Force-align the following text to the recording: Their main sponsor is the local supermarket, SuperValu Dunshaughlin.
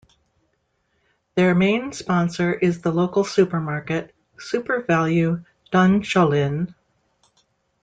Their 1.35 1.53
main 1.53 1.91
sponsor 1.93 2.55
is 2.55 2.81
the 2.81 2.91
local 2.91 3.23
supermarket, 3.23 4.15
SuperValu 4.39 5.45
Dunshaughlin. 5.71 6.73